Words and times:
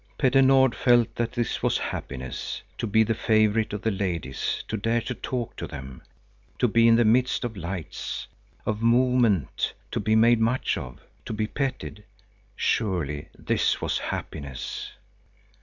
Petter 0.17 0.41
Nord 0.41 0.73
felt 0.73 1.13
that 1.13 1.33
this 1.33 1.61
was 1.61 1.77
happiness. 1.77 2.63
To 2.79 2.87
be 2.87 3.03
the 3.03 3.13
favorite 3.13 3.71
of 3.71 3.83
the 3.83 3.91
ladies, 3.91 4.63
to 4.67 4.75
dare 4.75 5.01
to 5.01 5.13
talk 5.13 5.55
to 5.57 5.67
them, 5.67 6.01
to 6.57 6.67
be 6.67 6.87
in 6.87 6.95
the 6.95 7.05
midst 7.05 7.43
of 7.43 7.55
lights, 7.55 8.25
of 8.65 8.81
movement, 8.81 9.75
to 9.91 9.99
be 9.99 10.15
made 10.15 10.39
much 10.39 10.75
of, 10.75 11.01
to 11.25 11.33
be 11.33 11.45
petted, 11.45 12.03
surely 12.55 13.29
this 13.37 13.79
was 13.79 13.99
happiness. 13.99 14.91